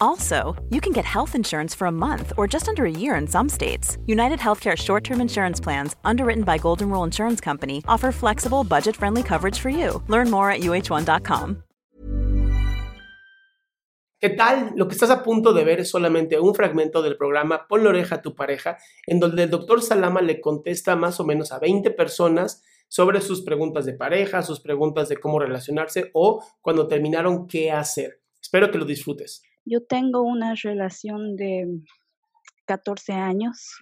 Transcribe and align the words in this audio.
Also, 0.00 0.54
you 0.70 0.80
can 0.80 0.92
get 0.92 1.04
health 1.04 1.34
insurance 1.34 1.74
for 1.74 1.86
a 1.86 1.92
month 1.92 2.32
or 2.36 2.46
just 2.46 2.68
under 2.68 2.84
a 2.84 2.90
year 2.90 3.16
in 3.16 3.26
some 3.26 3.48
states. 3.48 3.98
United 4.06 4.38
Healthcare 4.38 4.76
short 4.76 5.04
term 5.04 5.20
insurance 5.20 5.60
plans, 5.60 5.96
underwritten 6.04 6.44
by 6.44 6.58
Golden 6.58 6.90
Rule 6.90 7.04
Insurance 7.04 7.40
Company, 7.40 7.82
offer 7.88 8.12
flexible, 8.12 8.64
budget 8.64 8.96
friendly 8.96 9.22
coverage 9.22 9.58
for 9.58 9.70
you. 9.70 10.02
Learn 10.08 10.30
more 10.30 10.50
at 10.50 10.60
uh1.com. 10.60 11.62
¿Qué 14.18 14.30
tal? 14.30 14.72
Lo 14.76 14.88
que 14.88 14.94
estás 14.94 15.10
a 15.10 15.22
punto 15.22 15.52
de 15.52 15.62
ver 15.62 15.80
es 15.80 15.90
solamente 15.90 16.40
un 16.40 16.54
fragmento 16.54 17.02
del 17.02 17.18
programa 17.18 17.66
Pon 17.68 17.84
la 17.84 17.90
oreja 17.90 18.14
a 18.14 18.22
tu 18.22 18.34
pareja, 18.34 18.78
en 19.06 19.20
donde 19.20 19.42
el 19.42 19.50
doctor 19.50 19.82
Salama 19.82 20.22
le 20.22 20.40
contesta 20.40 20.96
más 20.96 21.20
o 21.20 21.24
menos 21.24 21.52
a 21.52 21.58
20 21.58 21.90
personas 21.90 22.62
sobre 22.88 23.20
sus 23.20 23.42
preguntas 23.42 23.84
de 23.84 23.92
pareja, 23.92 24.40
sus 24.40 24.60
preguntas 24.60 25.10
de 25.10 25.18
cómo 25.18 25.38
relacionarse 25.38 26.10
o 26.14 26.42
cuando 26.62 26.88
terminaron 26.88 27.46
qué 27.46 27.70
hacer. 27.70 28.22
Espero 28.40 28.70
que 28.70 28.78
lo 28.78 28.86
disfrutes. 28.86 29.42
Yo 29.68 29.84
tengo 29.84 30.22
una 30.22 30.54
relación 30.54 31.34
de 31.34 31.66
14 32.66 33.14
años 33.14 33.76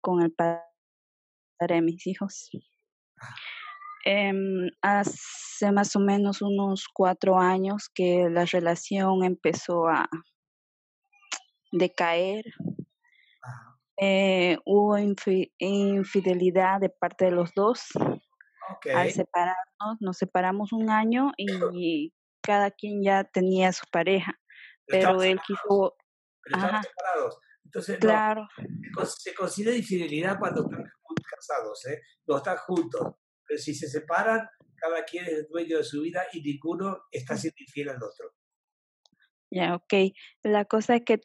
con 0.00 0.20
el 0.20 0.32
padre 0.32 0.64
de 1.60 1.80
mis 1.80 2.04
hijos. 2.08 2.50
Em, 4.04 4.68
hace 4.82 5.70
más 5.70 5.94
o 5.94 6.00
menos 6.00 6.42
unos 6.42 6.88
cuatro 6.92 7.38
años 7.38 7.88
que 7.94 8.28
la 8.28 8.46
relación 8.46 9.22
empezó 9.22 9.86
a 9.86 10.08
decaer. 11.70 12.44
Eh, 13.96 14.58
hubo 14.66 14.98
infidelidad 14.98 16.80
de 16.80 16.90
parte 16.90 17.26
de 17.26 17.30
los 17.30 17.54
dos. 17.54 17.80
Al 18.92 19.12
separarnos, 19.12 19.98
nos 20.00 20.16
separamos 20.16 20.72
un 20.72 20.90
año 20.90 21.30
y 21.36 22.12
cada 22.42 22.70
quien 22.72 23.02
ya 23.02 23.24
tenía 23.24 23.72
su 23.72 23.86
pareja, 23.90 24.38
pero, 24.86 25.22
él 25.22 25.40
quiso... 25.46 25.96
separados. 26.44 27.38
Entonces, 27.64 27.98
claro. 27.98 28.46
se 29.04 29.34
considera 29.34 29.76
infidelidad 29.76 30.38
cuando 30.38 30.62
están 30.62 30.84
casados, 31.28 31.84
¿eh? 31.86 32.00
no 32.26 32.36
están 32.36 32.56
juntos. 32.58 33.14
Pero 33.46 33.60
si 33.60 33.74
se 33.74 33.88
separan, 33.88 34.48
cada 34.76 35.04
quien 35.04 35.24
es 35.24 35.48
dueño 35.48 35.78
de 35.78 35.84
su 35.84 36.02
vida 36.02 36.24
y 36.32 36.40
ninguno 36.42 36.98
está 37.10 37.36
siendo 37.36 37.56
infiel 37.58 37.88
al 37.88 37.96
otro. 37.96 38.32
Ya, 39.50 39.74
ok. 39.76 40.12
La 40.42 40.64
cosa 40.64 40.96
es 40.96 41.02
que 41.04 41.20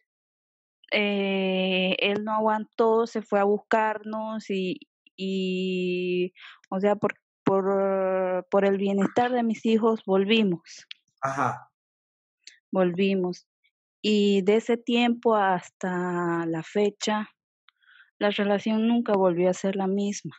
eh, 0.91 1.95
él 1.99 2.23
no 2.23 2.33
aguantó, 2.33 3.05
se 3.05 3.21
fue 3.21 3.39
a 3.39 3.43
buscarnos 3.43 4.49
y, 4.49 4.79
y 5.15 6.33
o 6.69 6.79
sea, 6.79 6.95
por, 6.95 7.15
por, 7.43 8.47
por 8.49 8.65
el 8.65 8.77
bienestar 8.77 9.31
de 9.31 9.43
mis 9.43 9.65
hijos 9.65 10.03
volvimos. 10.05 10.87
Ajá. 11.21 11.71
Volvimos. 12.71 13.48
Y 14.01 14.41
de 14.43 14.55
ese 14.57 14.77
tiempo 14.77 15.35
hasta 15.35 16.45
la 16.45 16.63
fecha, 16.63 17.29
la 18.17 18.29
relación 18.29 18.87
nunca 18.87 19.13
volvió 19.13 19.49
a 19.49 19.53
ser 19.53 19.75
la 19.75 19.87
misma. 19.87 20.37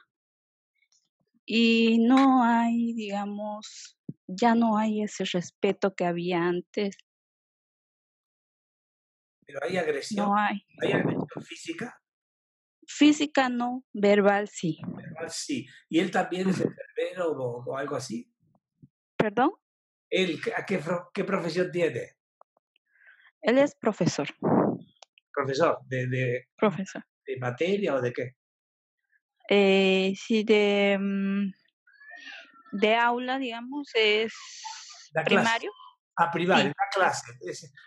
Y 1.45 1.99
no 1.99 2.45
hay, 2.45 2.95
digamos, 2.95 3.99
ya 4.27 4.55
no 4.55 4.79
hay 4.79 5.03
ese 5.03 5.25
respeto 5.25 5.95
que 5.95 6.05
había 6.05 6.45
antes. 6.45 6.97
Pero 9.47 9.59
hay 9.63 9.77
agresión. 9.77 10.27
No 10.27 10.37
hay. 10.37 10.65
¿Hay 10.81 10.93
agresión 10.93 11.27
física? 11.45 12.01
Física 12.87 13.49
no, 13.49 13.85
verbal 13.93 14.49
sí. 14.49 14.79
Verbal 14.87 15.31
sí. 15.31 15.67
¿Y 15.89 15.99
él 15.99 16.11
también 16.11 16.49
es 16.49 16.61
enfermero 16.61 17.33
o, 17.33 17.77
algo 17.77 17.97
así? 17.97 18.33
¿Perdón? 19.17 19.53
¿Él 20.09 20.41
a 20.57 20.65
qué, 20.65 20.81
qué 21.13 21.25
profesión 21.25 21.71
tiene? 21.71 22.20
Él 23.43 23.59
es 23.59 23.75
profesor. 23.75 24.29
¿Profesor? 25.33 25.79
¿De, 25.87 26.07
de, 26.07 26.49
profesor. 26.57 27.05
¿De 27.27 27.37
materia 27.39 27.95
o 27.95 28.01
de 28.01 28.13
qué? 28.13 28.37
Eh, 29.49 30.15
sí, 30.17 30.45
de, 30.45 30.99
mm, 31.01 31.53
de 32.73 32.97
aula, 32.97 33.39
digamos, 33.39 33.91
es 33.95 34.33
primario. 35.25 35.73
Ah, 36.17 36.31
primario, 36.31 36.67
la 36.67 36.89
clase. 36.93 37.33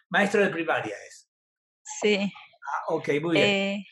maestro 0.09 0.41
de 0.41 0.49
primaria 0.49 0.95
es. 1.07 1.29
Sí. 1.83 2.17
Ah, 2.17 2.93
ok, 2.93 3.09
muy 3.21 3.35
bien. 3.35 3.47
Eh, 3.47 3.85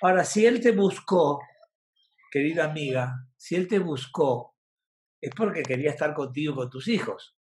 Ahora, 0.00 0.24
si 0.24 0.46
él 0.46 0.60
te 0.60 0.72
buscó, 0.72 1.40
querida 2.30 2.64
amiga, 2.64 3.26
si 3.36 3.54
él 3.54 3.68
te 3.68 3.78
buscó, 3.78 4.56
es 5.20 5.30
porque 5.34 5.62
quería 5.62 5.90
estar 5.90 6.14
contigo 6.14 6.54
con 6.54 6.70
tus 6.70 6.88
hijos. 6.88 7.37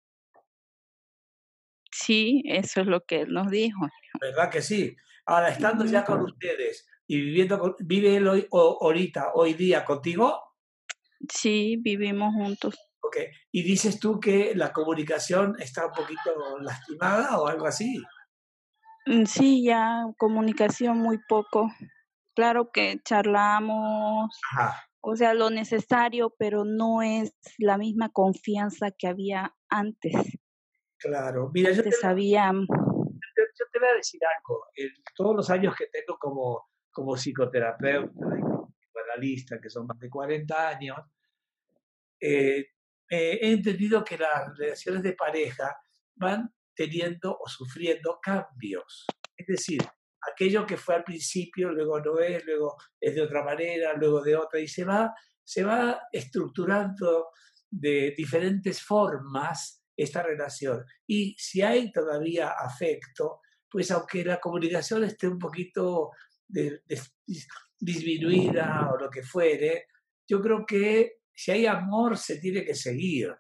Sí, 1.94 2.42
eso 2.46 2.82
es 2.82 2.88
lo 2.88 3.02
que 3.02 3.22
él 3.22 3.34
nos 3.34 3.50
dijo. 3.50 3.88
¿Verdad 4.20 4.50
que 4.50 4.62
sí? 4.62 4.96
Ahora, 5.26 5.50
estando 5.50 5.86
ya 5.86 6.04
con 6.04 6.22
ustedes 6.22 6.88
y 7.08 7.18
viviendo, 7.18 7.60
con, 7.60 7.76
¿vive 7.80 8.18
él 8.18 8.28
hoy, 8.28 8.48
ahorita, 8.52 9.32
hoy 9.36 9.54
día 9.54 9.86
contigo? 9.86 10.42
Sí, 11.30 11.78
vivimos 11.80 12.34
juntos. 12.34 12.76
Ok. 13.02 13.18
¿Y 13.52 13.64
dices 13.64 14.00
tú 14.00 14.20
que 14.20 14.54
la 14.56 14.74
comunicación 14.74 15.56
está 15.60 15.86
un 15.86 15.94
poquito 15.94 16.60
lastimada 16.62 17.40
o 17.40 17.48
algo 17.48 17.68
así? 17.68 18.02
Mm, 19.06 19.26
sí, 19.26 19.64
ya 19.64 20.04
comunicación 20.18 20.98
muy 20.98 21.20
poco. 21.30 21.72
Claro 22.36 22.72
que 22.72 23.00
charlamos, 23.04 24.36
o 25.02 25.16
sea, 25.16 25.36
lo 25.36 25.52
necesario, 25.52 26.34
pero 26.40 26.66
no 26.66 27.04
es 27.04 27.34
la 27.60 27.78
misma 27.78 28.10
confianza 28.10 28.90
que 28.92 29.08
había 29.08 29.54
antes. 29.70 30.14
Claro, 31.04 31.52
mira, 31.54 31.70
yo 31.72 31.84
te, 31.84 31.92
sabía... 31.92 32.50
yo, 32.54 33.66
te 33.74 33.80
voy 33.80 33.90
a 33.90 33.94
decir 33.96 34.22
algo. 34.24 34.68
En 34.74 34.90
todos 35.14 35.36
los 35.36 35.50
años 35.50 35.76
que 35.76 35.88
tengo 35.88 36.18
como, 36.18 36.70
como 36.90 37.18
psicoterapeuta 37.18 38.38
y 38.38 38.42
como 38.42 38.70
analista, 39.12 39.60
que 39.60 39.70
son 39.70 39.86
más 39.86 40.00
de 40.00 40.10
40 40.10 40.70
años, 40.70 40.98
eh, 42.22 42.68
he 43.10 43.52
entendido 43.52 44.02
que 44.02 44.18
las 44.18 44.58
relaciones 44.58 45.04
de 45.04 45.12
pareja 45.12 45.76
van 46.16 46.50
teniendo 46.74 47.38
o 47.38 47.50
sufriendo 47.50 48.18
cambios. 48.22 49.06
Es 49.36 49.46
decir, 49.46 49.82
aquello 50.32 50.66
que 50.66 50.78
fue 50.78 50.96
al 50.96 51.04
principio, 51.04 51.70
luego 51.74 52.00
no 52.00 52.18
es, 52.20 52.46
luego 52.46 52.78
es 52.98 53.14
de 53.14 53.22
otra 53.24 53.44
manera, 53.44 53.92
luego 53.94 54.22
de 54.22 54.38
otra, 54.38 54.58
y 54.62 54.70
se 54.70 54.86
va, 54.86 55.14
se 55.44 55.66
va 55.66 56.08
estructurando 56.14 57.28
de 57.70 58.14
diferentes 58.16 58.82
formas 58.82 59.83
esta 59.96 60.24
relación. 60.24 60.84
Y 61.08 61.36
si 61.38 61.62
hay 61.62 61.92
todavía 61.92 62.50
afecto, 62.50 63.42
pues 63.70 63.92
aunque 63.92 64.24
la 64.24 64.40
comunicación 64.40 65.04
esté 65.04 65.28
un 65.28 65.40
poquito 65.40 66.12
disminuida 67.80 68.90
o 68.94 68.98
lo 68.98 69.10
que 69.10 69.24
fuere, 69.24 69.88
yo 70.28 70.42
creo 70.42 70.66
que 70.66 71.18
si 71.34 71.52
hay 71.52 71.66
amor 71.66 72.18
se 72.18 72.38
tiene 72.38 72.64
que 72.64 72.76
seguir, 72.76 73.34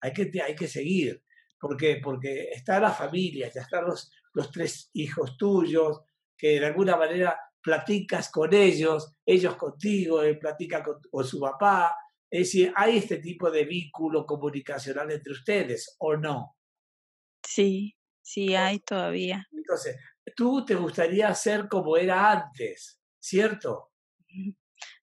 hay 0.00 0.12
que, 0.12 0.30
hay 0.42 0.54
que 0.54 0.68
seguir. 0.68 1.22
¿Por 1.58 1.76
qué? 1.76 2.00
Porque 2.02 2.50
está 2.50 2.80
la 2.80 2.90
familia, 2.90 3.50
ya 3.52 3.62
están 3.62 3.86
los, 3.86 4.10
los 4.34 4.50
tres 4.50 4.90
hijos 4.94 5.36
tuyos, 5.36 6.00
que 6.36 6.60
de 6.60 6.66
alguna 6.66 6.96
manera 6.96 7.38
platicas 7.66 8.30
con 8.30 8.54
ellos, 8.54 9.12
ellos 9.24 9.56
contigo, 9.56 10.22
él 10.22 10.38
platica 10.38 10.84
con, 10.84 11.24
su 11.24 11.40
papá. 11.40 11.96
Es 12.30 12.40
decir, 12.40 12.72
¿hay 12.76 12.98
este 12.98 13.18
tipo 13.18 13.50
de 13.50 13.64
vínculo 13.64 14.26
comunicacional 14.26 15.10
entre 15.10 15.32
ustedes 15.32 15.96
o 15.98 16.16
no? 16.16 16.56
Sí, 17.46 17.96
sí 18.22 18.54
hay 18.54 18.80
todavía. 18.80 19.46
Entonces, 19.52 19.96
tú 20.34 20.64
te 20.64 20.74
gustaría 20.74 21.32
ser 21.34 21.68
como 21.68 21.96
era 21.96 22.32
antes, 22.32 23.00
¿cierto? 23.20 23.92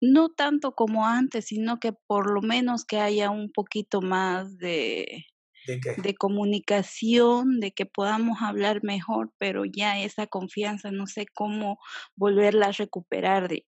No 0.01 0.31
tanto 0.31 0.75
como 0.75 1.07
antes, 1.07 1.47
sino 1.47 1.79
que 1.79 1.93
por 1.93 2.33
lo 2.33 2.41
menos 2.41 2.85
que 2.85 2.99
haya 2.99 3.31
un 3.31 3.53
poquito 3.53 4.01
más 4.01 4.57
de, 4.57 5.27
¿De 5.67 6.15
comunicación, 6.15 7.61
de 7.61 7.73
que 7.73 7.85
podamos 7.85 8.41
hablar 8.41 8.83
mejor, 8.83 9.33
pero 9.39 9.65
ya 9.65 10.01
esa 10.01 10.27
confianza 10.27 10.91
no 10.91 11.07
sé 11.07 11.27
cómo 11.33 11.79
volverla 12.17 12.69
a 12.69 12.73
recuperar. 12.73 13.49
De, 13.49 13.67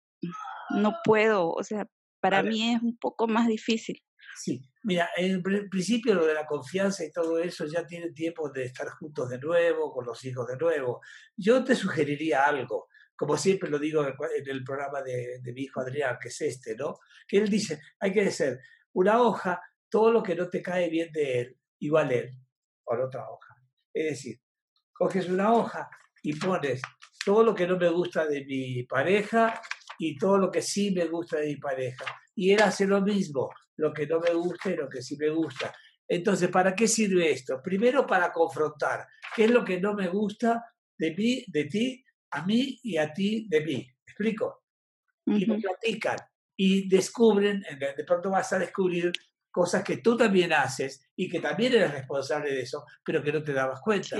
no 0.71 0.95
puedo, 1.05 1.51
o 1.51 1.65
sea, 1.65 1.89
para 2.21 2.43
mí 2.43 2.75
es 2.75 2.83
un 2.83 2.97
poco 2.97 3.27
más 3.27 3.49
difícil. 3.49 4.03
Sí, 4.37 4.63
mira, 4.85 5.11
en 5.17 5.43
principio 5.43 6.15
lo 6.15 6.25
de 6.27 6.35
la 6.35 6.47
confianza 6.47 7.05
y 7.05 7.13
todo 7.13 7.39
eso 7.39 7.67
ya 7.67 7.87
tiene 7.87 8.13
tiempo 8.13 8.51
de 8.51 8.65
estar 8.65 8.89
juntos 8.91 9.29
de 9.29 9.39
nuevo, 9.39 9.93
con 9.93 10.07
los 10.07 10.25
hijos 10.25 10.47
de 10.47 10.57
nuevo. 10.57 11.01
Yo 11.37 11.65
te 11.65 11.75
sugeriría 11.75 12.45
algo, 12.45 12.89
como 13.17 13.37
siempre 13.37 13.69
lo 13.69 13.79
digo 13.79 14.07
en 14.07 14.49
el 14.49 14.65
programa 14.65 15.03
de, 15.03 15.41
de 15.43 15.53
mi 15.53 15.63
hijo 15.63 15.81
Adrián, 15.81 16.17
que 16.21 16.29
es 16.29 16.41
este, 16.41 16.77
¿no? 16.77 16.99
Que 17.27 17.39
él 17.39 17.51
dice, 17.51 17.81
hay 17.99 18.13
que 18.13 18.23
hacer 18.23 18.61
una 18.93 19.21
hoja, 19.21 19.61
todo 19.89 20.11
lo 20.11 20.23
que 20.23 20.35
no 20.35 20.49
te 20.49 20.63
cae 20.63 20.89
bien 20.89 21.11
de 21.13 21.41
él, 21.41 21.59
igual 21.81 22.13
él, 22.13 22.31
por 22.85 23.01
otra 23.01 23.29
hoja. 23.29 23.55
Es 23.93 24.05
decir, 24.11 24.41
coges 24.93 25.29
una 25.29 25.53
hoja 25.53 25.89
y 26.23 26.35
pones 26.37 26.81
todo 27.25 27.43
lo 27.43 27.55
que 27.55 27.67
no 27.67 27.77
me 27.77 27.89
gusta 27.89 28.27
de 28.27 28.45
mi 28.45 28.85
pareja 28.85 29.61
y 30.03 30.17
todo 30.17 30.39
lo 30.39 30.51
que 30.51 30.63
sí 30.63 30.93
me 30.93 31.05
gusta 31.05 31.37
de 31.37 31.49
mi 31.49 31.57
pareja. 31.57 32.07
Y 32.35 32.53
él 32.53 32.63
hace 32.63 32.87
lo 32.87 33.03
mismo, 33.03 33.51
lo 33.77 33.93
que 33.93 34.07
no 34.07 34.19
me 34.19 34.33
gusta 34.33 34.71
y 34.71 34.77
lo 34.77 34.89
que 34.89 35.03
sí 35.03 35.15
me 35.19 35.29
gusta. 35.29 35.75
Entonces, 36.09 36.49
¿para 36.49 36.75
qué 36.75 36.89
sirve 36.89 37.31
esto? 37.31 37.61
Primero 37.63 38.07
para 38.07 38.33
confrontar 38.33 39.07
qué 39.37 39.45
es 39.45 39.51
lo 39.51 39.63
que 39.63 39.79
no 39.79 39.93
me 39.93 40.09
gusta 40.09 40.65
de 40.97 41.15
mí, 41.15 41.45
de 41.49 41.65
ti, 41.67 42.03
a 42.31 42.47
mí 42.47 42.81
y 42.83 42.97
a 42.97 43.13
ti 43.13 43.47
de 43.47 43.61
mí. 43.61 43.75
¿Me 43.75 44.11
explico? 44.11 44.63
Y 45.27 45.45
lo 45.45 45.59
platican 45.59 46.17
y 46.57 46.89
descubren, 46.89 47.63
de 47.79 48.05
pronto 48.05 48.31
vas 48.31 48.51
a 48.55 48.59
descubrir 48.59 49.13
cosas 49.51 49.85
que 49.85 49.99
tú 49.99 50.17
también 50.17 50.55
haces 50.55 51.11
y 51.15 51.29
que 51.29 51.41
también 51.41 51.75
eres 51.75 51.93
responsable 51.93 52.55
de 52.55 52.63
eso, 52.63 52.87
pero 53.05 53.23
que 53.23 53.33
no 53.33 53.43
te 53.43 53.53
dabas 53.53 53.83
cuenta. 53.83 54.17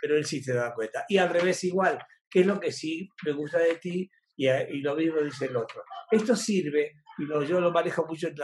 Pero 0.00 0.16
él 0.16 0.24
sí 0.24 0.40
te 0.44 0.52
daba 0.52 0.72
cuenta. 0.72 1.04
Y 1.08 1.16
al 1.16 1.30
revés 1.30 1.64
igual, 1.64 1.98
qué 2.30 2.40
es 2.40 2.46
lo 2.46 2.60
que 2.60 2.70
sí 2.70 3.08
me 3.24 3.32
gusta 3.32 3.58
de 3.58 3.74
ti 3.76 4.08
y, 4.36 4.80
lo 4.80 4.96
mismo 4.96 5.20
dice 5.20 5.46
el 5.46 5.56
otro. 5.56 5.82
Esto 6.10 6.34
sirve, 6.34 7.02
y 7.18 7.26
yo 7.26 7.60
lo 7.60 7.70
manejo 7.70 8.06
mucho 8.06 8.28
en, 8.28 8.34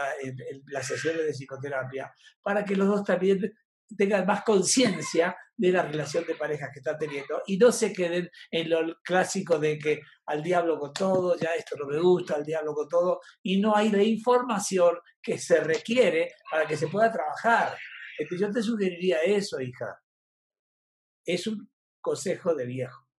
las 0.67 0.87
sesiones 0.87 1.25
de 1.25 1.33
psicoterapia, 1.33 2.13
para 2.41 2.63
que 2.63 2.75
los 2.75 2.87
dos 2.87 3.03
también 3.03 3.39
tengan 3.97 4.25
más 4.25 4.43
conciencia 4.43 5.35
de 5.55 5.71
la 5.71 5.83
relación 5.83 6.25
de 6.25 6.35
pareja 6.35 6.71
que 6.71 6.79
están 6.79 6.97
teniendo 6.97 7.41
y 7.45 7.57
no 7.57 7.71
se 7.73 7.91
queden 7.91 8.29
en 8.49 8.69
lo 8.69 8.95
clásico 9.03 9.59
de 9.59 9.77
que 9.77 10.01
al 10.25 10.41
diablo 10.41 10.79
con 10.79 10.93
todo, 10.93 11.37
ya 11.37 11.53
esto 11.55 11.75
no 11.77 11.85
me 11.87 11.99
gusta, 11.99 12.35
al 12.35 12.45
diablo 12.45 12.73
con 12.73 12.87
todo, 12.87 13.19
y 13.43 13.59
no 13.59 13.75
hay 13.75 13.89
la 13.89 14.01
información 14.01 14.97
que 15.21 15.37
se 15.37 15.59
requiere 15.59 16.33
para 16.49 16.65
que 16.65 16.77
se 16.77 16.87
pueda 16.87 17.11
trabajar. 17.11 17.77
Entonces 18.17 18.47
yo 18.47 18.53
te 18.53 18.63
sugeriría 18.63 19.21
eso, 19.23 19.59
hija. 19.59 19.99
Es 21.25 21.45
un 21.47 21.69
consejo 21.99 22.55
de 22.55 22.65
viejo. 22.65 23.10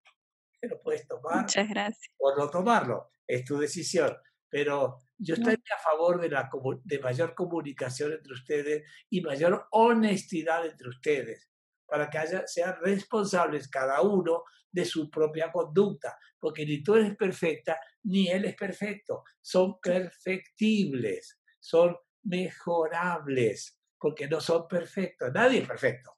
Que 0.63 0.69
lo 0.69 0.81
puedes 0.81 1.05
tomar 1.05 1.41
Muchas 1.41 1.67
gracias. 1.67 2.15
o 2.17 2.35
no 2.37 2.49
tomarlo, 2.49 3.09
es 3.27 3.43
tu 3.43 3.57
decisión. 3.57 4.15
Pero 4.49 4.97
yo 5.17 5.33
estaría 5.33 5.75
a 5.75 5.81
favor 5.81 6.21
de, 6.21 6.29
la, 6.29 6.49
de 6.85 6.99
mayor 6.99 7.35
comunicación 7.35 8.13
entre 8.13 8.31
ustedes 8.31 8.83
y 9.09 9.19
mayor 9.19 9.67
honestidad 9.71 10.65
entre 10.65 10.87
ustedes, 10.87 11.49
para 11.85 12.09
que 12.09 12.17
haya, 12.17 12.47
sean 12.47 12.75
responsables 12.81 13.67
cada 13.67 14.01
uno 14.01 14.43
de 14.71 14.85
su 14.85 15.09
propia 15.09 15.51
conducta, 15.51 16.17
porque 16.39 16.65
ni 16.65 16.81
tú 16.81 16.95
eres 16.95 17.15
perfecta, 17.17 17.77
ni 18.03 18.29
él 18.29 18.45
es 18.45 18.55
perfecto, 18.55 19.23
son 19.41 19.81
perfectibles, 19.81 21.41
son 21.59 21.97
mejorables, 22.23 23.81
porque 23.99 24.29
no 24.29 24.39
son 24.39 24.65
perfectos, 24.67 25.29
nadie 25.33 25.59
es 25.59 25.67
perfecto. 25.67 26.15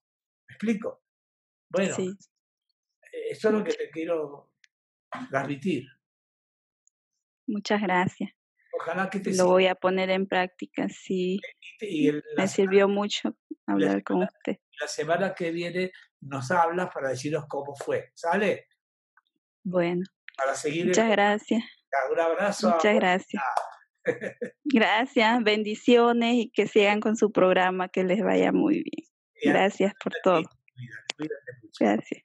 ¿Me 0.47 0.53
explico? 0.53 1.03
Bueno, 1.69 1.95
eso 3.35 3.49
es 3.49 3.53
lo 3.53 3.63
que 3.63 3.73
te 3.73 3.89
quiero 3.89 4.51
transmitir. 5.29 5.85
Muchas 7.47 7.81
gracias. 7.81 8.31
Ojalá 8.79 9.09
que 9.09 9.19
te 9.19 9.35
Lo 9.35 9.47
voy 9.47 9.67
a 9.67 9.75
poner 9.75 10.09
en 10.09 10.27
práctica, 10.27 10.87
sí. 10.89 11.39
Me 12.37 12.47
sirvió 12.47 12.87
mucho 12.87 13.35
hablar 13.67 14.03
con 14.03 14.23
usted. 14.23 14.57
La 14.79 14.87
semana 14.87 15.33
que 15.33 15.51
viene 15.51 15.91
nos 16.21 16.51
hablas 16.51 16.89
para 16.93 17.09
decirnos 17.09 17.45
cómo 17.47 17.75
fue. 17.75 18.11
¿Sale? 18.13 18.67
Bueno. 19.63 20.03
Para 20.35 20.55
seguir. 20.55 20.87
Muchas 20.87 21.09
gracias. 21.09 21.63
Un 22.11 22.19
abrazo. 22.19 22.71
Muchas 22.71 22.95
gracias. 22.95 23.43
Gracias, 24.65 25.43
bendiciones 25.43 26.35
y 26.35 26.51
que 26.51 26.67
sigan 26.67 26.99
con 26.99 27.15
su 27.15 27.31
programa, 27.31 27.89
que 27.89 28.03
les 28.03 28.21
vaya 28.21 28.51
muy 28.51 28.83
bien. 28.83 29.07
Gracias 29.43 29.93
por 30.03 30.13
todo. 30.23 30.43
Gracias. 31.79 32.24